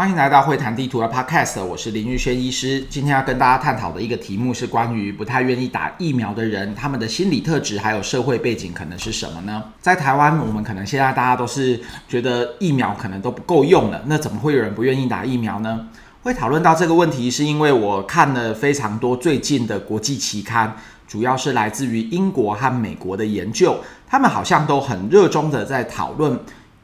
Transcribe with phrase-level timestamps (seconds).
[0.00, 2.80] 欢迎来到会谈地图的 Podcast，我是林玉轩医师。
[2.88, 9.62] 今天要跟大家探讨的一个题目是关于不太愿意打疫苗的人，他们的心理特质还有社会背景可能是什么呢？
[9.78, 11.78] 在台湾，我们可能现在大家都是
[12.08, 15.88] 觉得疫苗可能都不够用了，那怎么会有人不愿意打疫苗呢？
[16.22, 20.74] 会讨论到这个问题，是因为我看了非常多最近的国际期刊，
[21.06, 23.78] 主要是来自于英国和美国的研究，
[24.08, 26.40] 他们好像都很热衷的在讨论。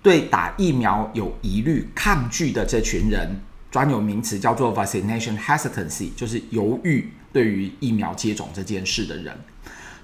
[0.07, 3.41] 对打疫苗有疑虑、抗拒的这群人，
[3.73, 9.37] 专有名词叫做 vaccination hesitancy，就是犹豫对于疫苗接种这件事的人。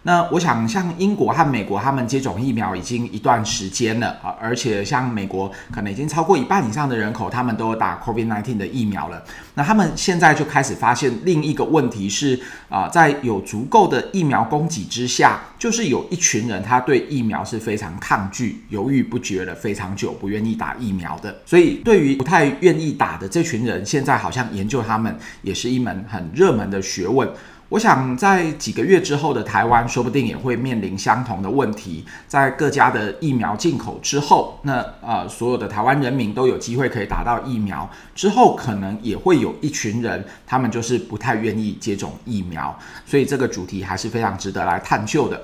[0.05, 9.23] 那我想，像英国和美国，他们接种疫苗已经一段时间了啊，而且像美国，可能已经超过一半以上的人口，他们都有打 COVID-19 的疫苗了。
[9.55, 12.39] 那他们现在就开始发现另一个问题是
[12.69, 21.41] 啊，在有足够的疫苗供给之下，就是有一群人他对疫苗是非常抗拒、犹豫不决了非常久，不愿意打疫苗的。
[21.47, 27.29] 所以，对于不太愿意打的这群人，现在好像研究他们也是一门很热门的学问。
[27.73, 32.05] 我想在几个月之后的台湾，说不定也会面临相同的问题。
[32.29, 42.79] 在各家的疫苗进口之后，那呃，所有的台湾人民都有机会可以打到疫苗之后，可能也会有一群人，他们就是不太愿意接种疫苗。
[43.07, 45.43] 所以这个主题还是非常值得来探究的。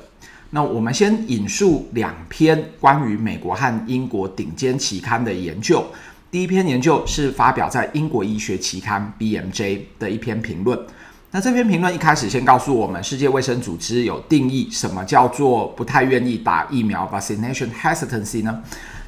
[0.51, 5.83] 那我们先引述两篇关于美国和英国顶尖期刊的研究。
[6.31, 10.79] 第一篇研究是发表在英国医学期刊 BMJ 的一篇评论。
[11.31, 18.63] 那这篇评论一开始先告诉我们，世界卫生组织有定义什么叫做不太愿意打疫苗 （vaccination hesitancy） 呢？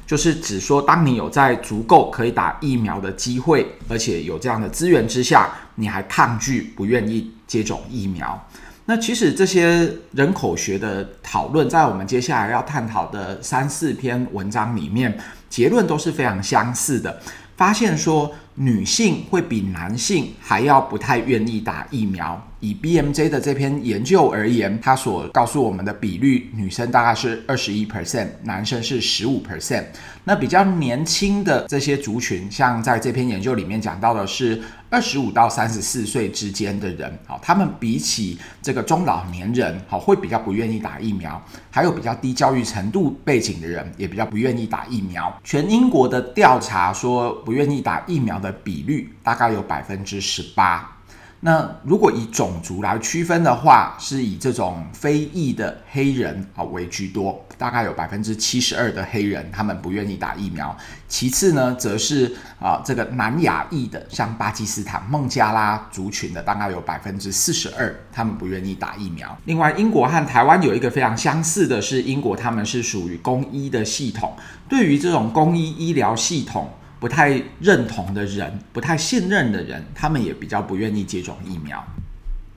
[0.05, 8.47] 就是指说，当你有在足够可以打疫苗的机会，而且有这样的资源之下，你还抗拒不愿意接种疫苗。
[8.85, 15.17] 那其实这些人口学的讨论，在我们接下来要探讨的三四篇文章里面，
[15.49, 17.19] 结论都是非常相似的。
[17.55, 22.41] 发现说，女性会比男性还要不太愿意打疫苗。
[22.59, 29.83] 以 BMJ 的这篇研究而言，它所告诉我们的比率，女生大概是二十一 percent，男生是十五 percent。
[30.23, 41.43] 那比较年轻的这些族群，像在这篇研究里面讲到的是二十五到三十四岁之间的人，好，他们比起这个中老年人，好，会比较不愿意打疫苗。
[41.71, 45.35] 还有比较低教育程度背景的人，也比较不愿意打疫苗。
[45.43, 50.97] 全英国的调查说，不愿意打疫苗的比率大概有百分之十八。
[51.43, 60.77] 那如果以种族来区分的话，是以这种非裔的黑人啊为居多，大概有百分之七十二的黑人他们不愿意打疫苗。
[61.07, 69.35] 其次呢，则是啊这个南亚裔的，像巴基斯坦孟加拉族群的，大概有百分之四十二，他们不愿意打疫苗。
[69.45, 74.37] 另外，英国和台湾有一个非常相似的是，英国他们是属于公医的系统，
[74.69, 76.69] 对于这种公医医疗系统。
[77.01, 81.83] 不太认同的人，不太信任的人，他们也比较不愿意接种疫苗。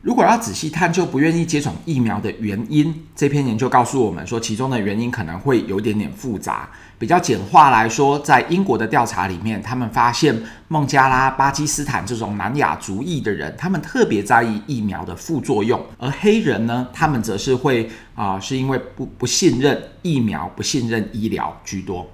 [0.02, 6.68] 如果要仔细探究不愿意接种疫苗的原因，这篇研究告诉我们说，其中的原因可能会有点点复杂。
[6.98, 10.38] 比较简化来说，在英国的调查里面，他们发现
[10.68, 22.06] 孟加拉、巴基斯坦这种南亚族裔的人，他们特别在意疫苗的副作用，而黑人呢，他们则是会啊、是因为不不信任疫苗、不信任医疗居多。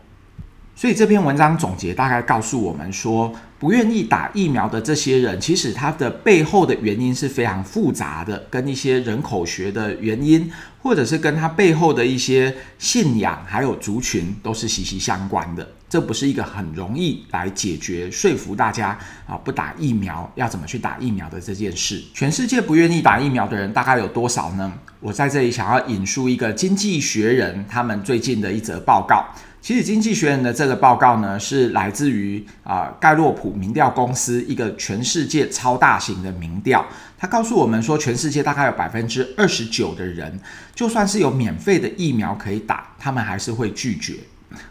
[0.81, 10.51] 所以这篇文章总结大概告诉我们说，不愿意打疫苗的这些人，其实他的背后的原因是非常复杂的，跟一些人口学的原因，
[10.83, 15.69] 或者是跟他背后的一些信仰还有族群都是息息相关的。
[15.87, 22.03] 这不是一个很容易来解决说服大家啊不打疫苗要怎么去打疫苗的这件事。
[22.15, 24.73] 全世界不愿意打疫苗的人大概有多少呢？
[25.01, 29.27] 我在这里想要引述一个《经济学人》他们最近的一则报告。
[29.63, 36.85] 其实，《经济学人》的这个报告呢，是来自于啊盖洛普民调公司一个全世界超大型的民调。
[37.19, 40.41] 他告诉我们说，全世界大概有百分之二十九的人，
[40.75, 44.15] 就算是有免费的疫苗可以打，他们还是会拒绝。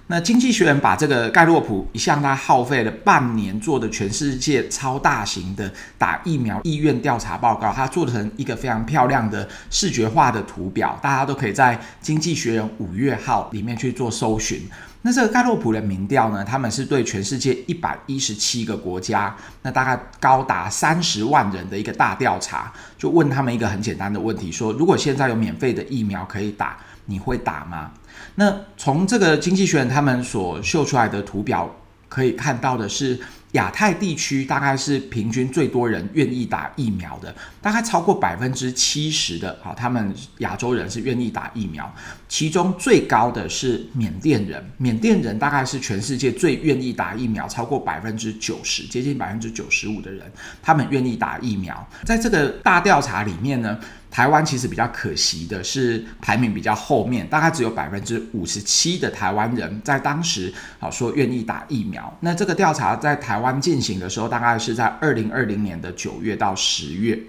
[0.07, 14.61] 那经济学人把这个盖洛普一向他耗费了半年做的全世界超大型的打疫苗意愿调查报告，他做成一个非常漂亮的视觉化的图表，大家都可以在经济学人五月号里面去做搜寻。
[15.01, 26.77] 那这个盖洛普的民调呢，他们是对全世界一百一十七个国家，那大概高达三十万人的一个大调查，就问他们一个很简单的问题：说如果现在有免费的疫苗可以打，
[27.09, 27.91] 你会打吗？
[28.35, 31.69] 那从这个经济学人他们所秀出来的图表
[32.07, 33.19] 可以看到的是，
[33.53, 41.91] 亚太地区大概是平均最多人愿意打疫苗的，大概超过百分之七十的，好，他们亚洲人是愿意打疫苗。
[42.27, 51.87] 其中最高的是缅甸人，缅甸人大概是全世界最愿意打疫苗，超过百分之九十，接近百分之九十五的人，他们愿意打疫苗。
[52.05, 53.79] 在这个大调查里面呢，
[54.11, 62.17] 台湾其实比较可惜的是排名比较后面，大概只有百分之五十七的台湾人在当时啊说愿意打疫苗。
[62.21, 67.19] 那这个调查在台湾进行的时候，大概是在二零二零年的九月到十月。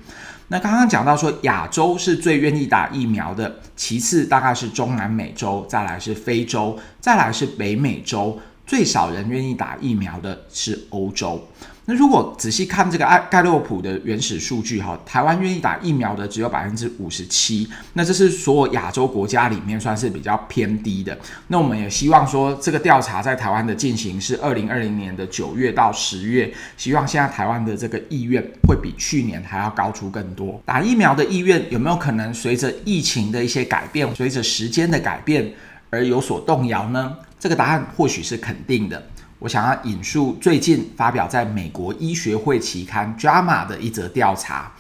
[0.49, 8.37] 那刚刚讲到说亚洲是最愿意打疫苗的，其次大概是中南美洲，再来是非洲，再来是北美洲，
[8.71, 11.45] 最少人愿意打疫苗的是欧洲。
[11.87, 21.19] 那如果仔细看这个盖盖洛普的原始数据哈，台湾愿意打疫苗的只有百分之五十七，那这是所有亚洲国家里面算是比较偏低的。
[21.49, 30.63] 那我们也希望说，这个调查在台湾的进行是二零二零年的九月到十月，希望现在台湾的这个意愿会比去年还要高出更多。
[30.65, 35.53] 打疫苗的意愿有没有可能随着疫情的一些改变，随着时间的改变
[35.91, 37.17] 而有所动摇呢？
[37.41, 39.03] 这个答案或许是肯定的。
[39.41, 44.71] 我想要引述最近发表在美国医学会期刊《JAMA》的一则调查。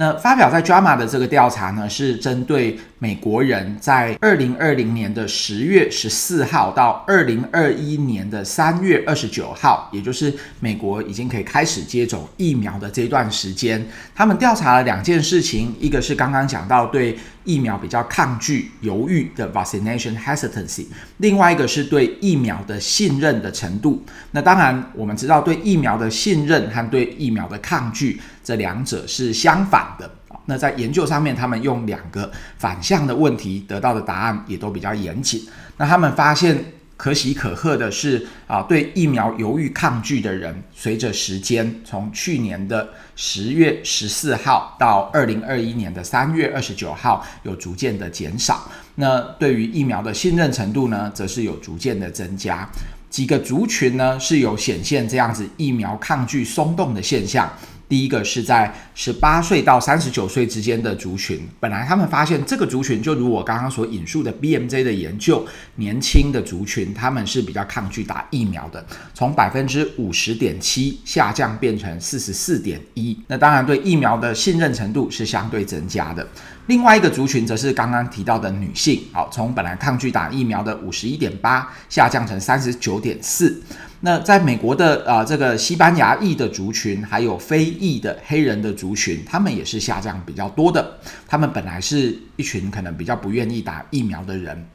[0.00, 13.84] 那发表在《JAMA》的这个调查呢，是针对美国人在二零二零年的十月十四号到二零二一年的三月二十九号，也就是美国已经可以开始接种疫苗的这段时间，
[14.14, 20.84] 他们调查了两件事情，一个是刚刚讲到对疫苗比较抗拒、犹豫的 vaccination hesitancy，
[21.16, 24.04] 另外一个是对疫苗的信任的程度。
[24.32, 28.20] 那当然，我们知道对疫苗的信任和对疫苗的抗拒。
[28.44, 30.10] 这两者是相反的。
[30.44, 35.46] 那在研究上面，他们用两个反向的问题得到的答案也都比较严谨。
[35.78, 36.62] 那他们发现
[36.98, 48.68] 可喜可贺的是啊，对疫苗犹豫抗拒的人，随着时间从去年的十月十四号到二零二一年的三月二十九号，有逐渐的减少。
[48.96, 52.68] 那对于疫苗的信任程度呢，则是有逐渐的增加。
[53.08, 57.48] 几个族群呢，是有显现这样子疫苗抗拒松动的现象。
[57.88, 65.46] 第一个是在十八岁到三十九岁之间的族群，本来他们发现这个族群就如我刚刚所引述的 BMJ 的研究，
[65.76, 76.26] 年轻的族群他们是比较抗拒打疫苗的，从百分之五十点七下降变成四十四点一，那当然对疫苗的信任程度是相对增加的。
[76.66, 83.62] 另外一个族群则是刚刚提到的女性，好，从本来抗拒打疫苗的五十一点八下降成三十九点四。
[84.00, 90.98] 那在美国的啊、呃，这个西班牙裔的族群，还有非裔的黑人的族群，他们也是下降比较多的。
[91.26, 94.66] 他们本来是一群可能比较不愿意打疫苗的人。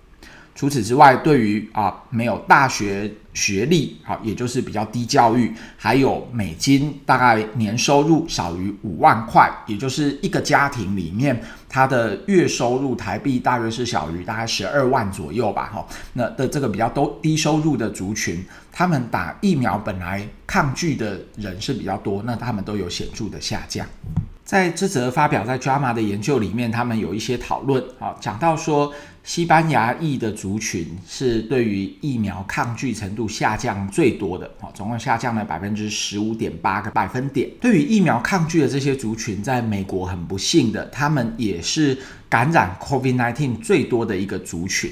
[0.55, 11.41] 除此之外，对于啊没有大学学历，好，也就是比较低教育，还有美金大概年收入少于五万块，也就是一个家庭里面
[11.73, 15.83] 他的月收入台币大约是小于大概十二万左右吧，哈，
[16.13, 23.87] 那的这个比较都低收入的族群，他们打疫苗本来抗拒的人是比较多，那他们都有显著的下降。
[24.53, 37.49] 在这则发表在 JAMA 的研究里面，他们有一些讨论啊，讲到说西班牙裔的族群是对于疫苗抗拒程度下降最多的啊，总共下降了百分之十五点八个百分点。
[37.59, 41.97] 对于疫苗抗拒的这些族群，在美国很不幸的，他们也是
[42.29, 44.91] 感染 COVID-19 最多的一个族群。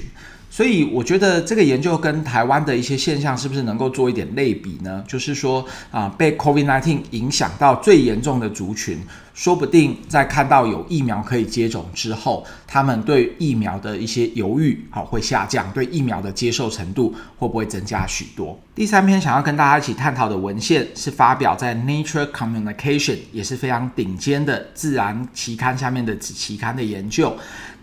[0.50, 5.02] 所以我觉得这个研究跟台湾的一些现象是不是能够做一点类比呢？
[5.08, 8.98] 就是说啊，被 COVID-19 影响到最严重的族群，
[9.34, 18.58] 说不定在看到有疫苗可以接种之后，他们对疫苗的一些犹豫好会下降，对疫苗的接受程度会不会增加许多？
[18.74, 27.34] 第三篇想要跟大家一起探讨的文献是发表在 Nature Communication，也是非常顶尖的自然期刊下面的子期刊的研究。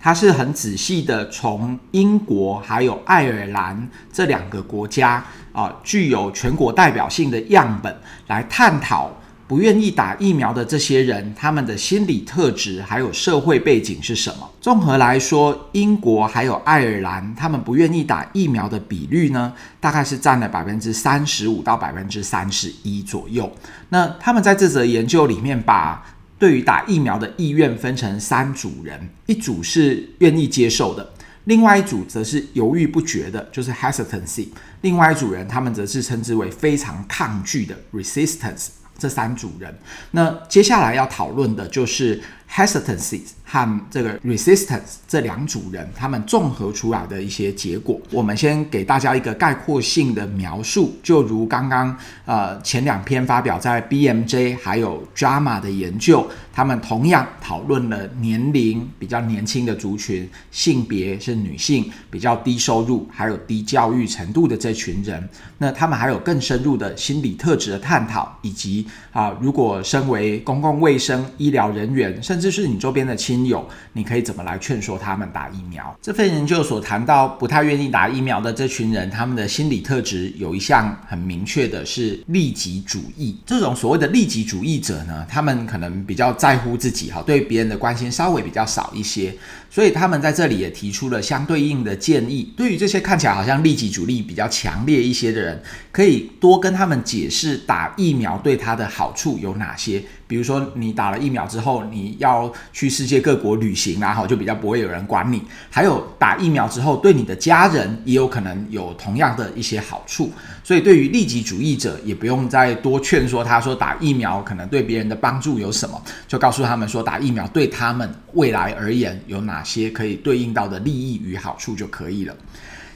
[0.02, 7.94] 它是很仔细的从英国还有爱尔兰这两个国家啊、具有全国代表性的样本
[8.28, 9.12] 来探讨
[9.50, 14.48] 不愿意打疫苗的这些人，他们的心理特质还有社会背景是什么？
[14.62, 23.52] 综合来说，英国还有爱尔兰他们不愿意打疫苗的比率呢，大概是占了百分之三十五到百分之三十一左右。
[23.90, 26.06] 那他们在这则研究里面把
[26.38, 31.12] 对于打疫苗的意愿分成三组人，一组是愿意接受的，
[31.46, 34.50] 另外一组则是犹豫不决的，就是 hesitancy。
[34.82, 38.68] 另外一组人，他们则是称之为非常抗拒的 resistance。
[39.00, 39.74] 这三组人，
[40.12, 48.00] 那接下来要讨论的就是 hesitancy 和这个 resistance 这两组人，他们综合出来的一些结果。
[48.12, 65.28] 我们先给大家一个概括性的描述，就如刚刚呃前两篇发表在 BMJ 还有 JAMA 的研究，他们同样讨论了年龄比较年轻的族群，性别是女性，比较低收入，还有低教育程度的这群人。
[65.58, 75.98] 那他们还有更深入的心理特质的探讨，以及啊、如果身为公共卫生医疗人员，甚至是你周边的亲友，你可以怎么来劝说他们打疫苗？
[76.02, 83.38] 这份研究所谈到不太愿意打疫苗的这群人，他们的心理特质有一项很明确的是利己主义。
[83.46, 89.36] 这种所谓的利己主义者呢，他们可能比较在乎自己，哈，对别人的关心稍微比较少一些。
[89.72, 92.52] 所以他们在这里也提出了相对应的建议。
[92.58, 100.04] 对于这些看起来好像利己主义比较强烈一些的人，可以多跟他们解释打疫苗对他的好处有哪些。
[100.30, 105.42] 比如说，你打了疫苗之后，你要去世界各国旅行，然后就比较不会有人管你。
[105.72, 110.32] 还有打疫苗之后，对你的家人也有可能有同样的一些好处。
[110.64, 122.36] 所以，对于利己主义者，也不用再多劝说他说打疫苗可能对别人的帮助有什么，就告诉他们说打疫苗对他们未来而言有哪些可以对应到的利益与好处就可以了。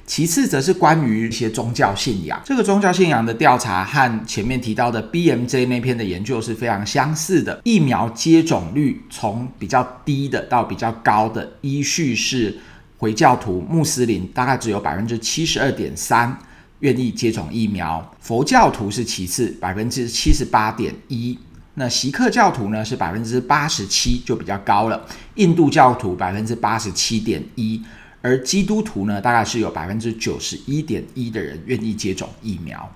[0.06, 2.42] 其次，则是关于一些宗教信仰。
[2.44, 7.62] 这个宗教信仰的调查和前面提到的 BMJ 那篇的研究是非常相似的。
[7.64, 12.58] 疫苗接种率从比较低的到比较高的，依序是
[12.98, 16.38] 回教徒、穆斯林，大概只有百分之七十二点三
[16.80, 21.38] 愿意接种疫苗；佛教徒是其次，百分之七十八点一；
[21.76, 25.00] 那锡克教徒呢是百分之八十七，就比较高了；
[25.36, 27.82] 印度教徒百分之八十七点一。
[28.24, 32.90] 而基督徒呢，大概是有百分之九十一点一的人愿意接种疫苗，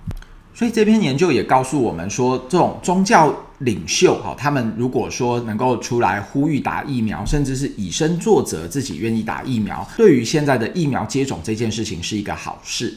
[0.54, 12.96] 所以这篇研究也告诉我们说，这种宗教领袖哈，他们如果说能够出来呼吁打疫苗，甚至是以身作则，自己愿意打疫苗，对于现在的疫苗接种这件事情是一个好事。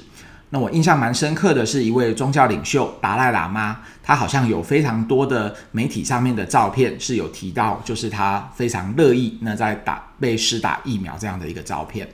[0.54, 12.08] 那我印象蛮深刻的是一位宗教领袖达赖喇嘛，他好像有非常多的媒体上面的照片是有提到，就是他非常乐意那在打被施打疫苗这样的一个照片。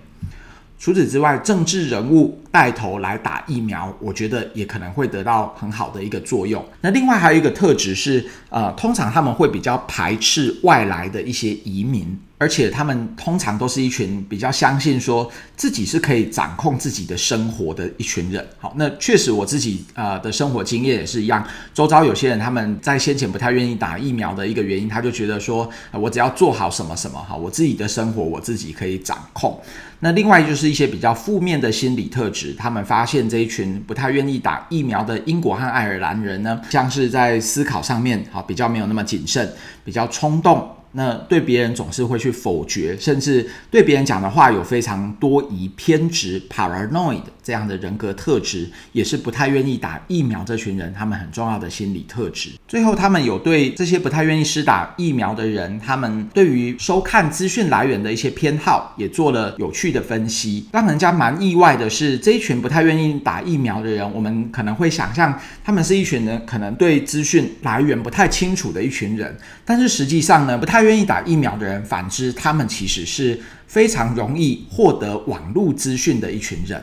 [0.79, 6.65] 除此之外，政治人物带头来打疫苗，我觉得也可能会得到很好的一个作用。
[6.81, 12.19] 那另外还有一个特质是，呃，通常他们会比较排斥外来的一些移民。
[12.39, 18.47] 而且他们通常都是一群比较相信说自己是可以掌控自己的生活的一群人。
[18.59, 21.43] 好，那确实我自己呃的生活经验也是一样。
[21.73, 29.59] 周遭有些人他们在先前不太愿意打疫苗的一个原因，他就觉得说，我只要做好什么什么哈，我自己的生活我自己可以掌控。
[30.01, 39.51] 那另外就是一些比较负面的心理特质，他们发现这一群不太愿意打疫苗的英国和爱尔兰人呢，像是在思考上面好比较没有那么谨慎，
[39.83, 40.69] 比较冲动。
[40.93, 52.49] 那对别人总是会去否决，甚至对别人讲的话有非常多疑、偏执、paranoid 这样的人格特质，也是不太愿意打疫苗这群人他们很重要的心理特质。
[52.67, 60.67] 最后，他们有对这些不太愿意施打疫苗的人，他们对于收看资讯来源的一些偏好，也做了有趣的分析。
[60.73, 70.87] 让人家蛮意外的是，这一群不太愿意打疫苗的人，我们可能会想象他们是一群人可能对资讯来源不太清楚的一群人，但是实际上呢，不太。
[70.87, 76.81] 愿意打疫苗的人，反之，他们其实是非常容易获得网络资讯的一群人。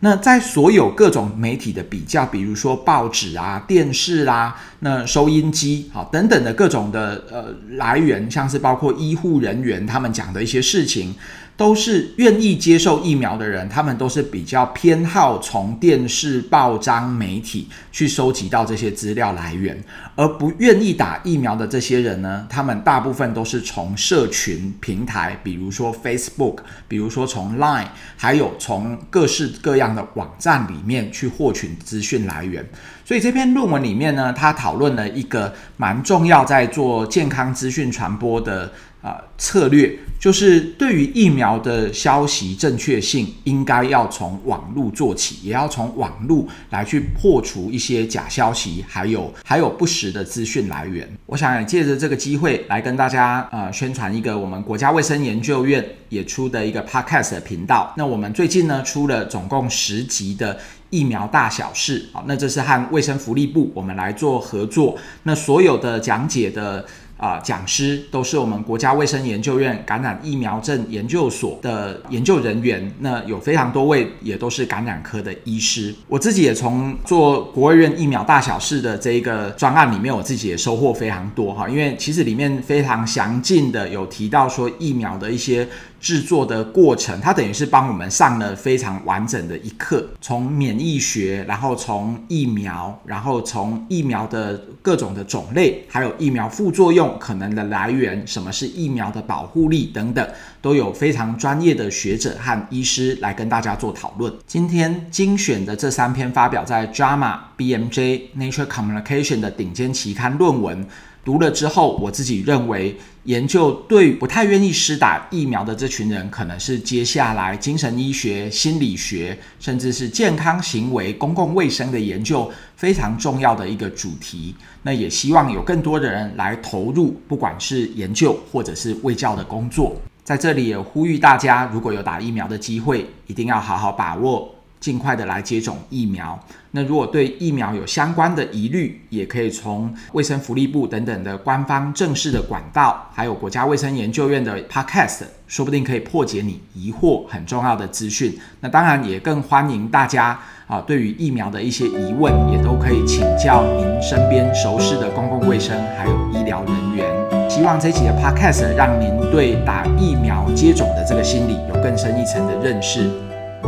[0.00, 11.14] 那在所有各种媒体的比较，比如说报纸啊、电视啦、啊、那收音机好等等的各种的呃来源，像是包括医护人员他们讲的一些事情。
[11.58, 19.76] 都是愿意接受疫苗的人，他们都是比较偏好从电视、报章、媒体去收集到这些资料来源，
[20.14, 32.64] 而不愿意打疫苗的这些人呢，他们大部分都是从社群平台，比如说 Facebook，比如说从 Line，还有从各式各样的网站里面去获取资讯来源。
[33.04, 38.72] 所以这篇论文里面呢，他讨论了一个蛮重要在做健康资讯传播的。
[39.00, 51.08] 啊、呃，策略就是对于疫苗的消息正确性，应该要从网络做起，也要从网络来去破除一些假消息，还有还有不实的资讯来源。
[51.26, 57.94] 我想借着这个机会来跟大家呃宣传一个我们国家卫生研究院也出的一个 Podcast 的频道。
[57.96, 60.58] 那我们最近呢出了总共十集的
[60.90, 66.84] 疫苗大小事，好，那这是和卫生福利部我们来做合作，那所有的讲解的。
[67.18, 72.90] 啊、呃，讲师都是我们国家卫生研究院感染疫苗症研究所的研究人员。
[73.00, 75.94] 那有非常多位也都是感染科的医师。
[76.06, 81.68] 我自己也从做国卫院疫苗大小事的这一个专案里面，我自己也收获非常多哈。
[81.68, 85.68] 因为其实里面非常详尽的有提到说疫苗的一些
[86.00, 97.16] 制作的过程，它等于是帮我们上了非常完整的一课，从免疫学，然后从疫苗，然后从疫苗的各种的种类，还有疫苗副作用。
[97.18, 100.26] 可能的来源，什么是疫苗的保护力等等，
[100.62, 104.32] 都有非常专业的学者和医师来跟大家做讨论。
[104.46, 110.86] 今天精选的这三篇发表在 JAMA、BMJ、Nature Communication 的顶尖期刊论文。
[111.28, 124.54] 读了之后，我自己认为，研究对不太愿意施打疫苗的这群人，可能是接下来精神医学、心理学，甚至是健康行为、公共卫生的研究非常重要的一个主题。
[124.82, 129.94] 那也希望有更多的人来投入，不管是研究或者是卫教的工作。
[130.24, 134.54] 在这里也呼吁大家，如果有打疫苗的机会，一定要好好把握。
[134.80, 136.38] 尽快的来接种疫苗。
[136.72, 148.38] 那如果对疫苗有相关的疑虑，也可以从卫生福利部等等的官方正式的管道，还有国家卫生研究院的 Podcast，说不定可以破解你疑惑很重要的资讯。
[148.60, 157.50] 那当然也更欢迎大家啊，对于疫苗的一些疑问，也都可以请教您身边熟识的公共卫生还有医疗人员。
[157.50, 163.10] 希望这期的 Podcast 让您对打疫苗接种的这个心理有更深一层的认识。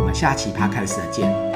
[0.01, 1.50] 我们下期 Podcast 再见。